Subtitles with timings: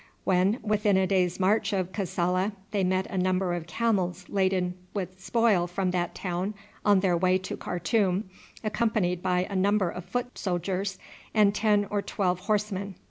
[0.23, 5.21] When within a day's march of Kassala they met a number of camels laden with
[5.23, 8.27] spoil from that town on their way to Khartoum,
[8.63, 10.97] accompanied by a number of foot soldiers
[11.35, 12.95] and ten or twelve horsemen.